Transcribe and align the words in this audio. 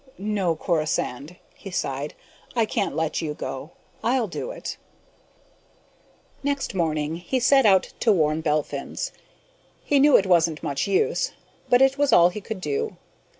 "No, 0.17 0.55
Corisande," 0.55 1.35
he 1.53 1.69
sighed. 1.69 2.15
"I 2.55 2.65
can't 2.65 2.95
let 2.95 3.21
you 3.21 3.35
go. 3.35 3.69
I'll 4.03 4.27
do 4.27 4.49
it." 4.49 4.77
Next 6.41 6.73
morning, 6.73 7.17
he 7.17 7.39
set 7.39 7.67
out 7.67 7.93
to 7.99 8.11
warn 8.11 8.41
Belphins. 8.41 9.11
He 9.85 9.99
knew 9.99 10.17
it 10.17 10.25
wasn't 10.25 10.63
much 10.63 10.87
use, 10.87 11.33
but 11.69 11.83
it 11.83 11.99
was 11.99 12.11
all 12.11 12.29
he 12.29 12.41
could 12.41 12.61
do. 12.61 12.97